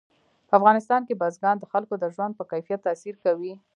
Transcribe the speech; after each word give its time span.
په 0.47 0.53
افغانستان 0.59 1.01
کې 1.07 1.19
بزګان 1.21 1.55
د 1.59 1.65
خلکو 1.71 1.93
د 1.99 2.05
ژوند 2.15 2.33
په 2.35 2.43
کیفیت 2.51 2.79
تاثیر 2.87 3.15
کوي. 3.23 3.53